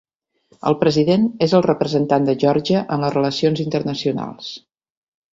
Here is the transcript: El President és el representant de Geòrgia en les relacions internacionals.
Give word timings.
El 0.69 0.75
President 0.83 1.25
és 1.47 1.51
el 1.59 1.65
representant 1.65 2.25
de 2.29 2.33
Geòrgia 2.43 2.81
en 2.95 3.03
les 3.07 3.13
relacions 3.17 3.61
internacionals. 3.65 4.49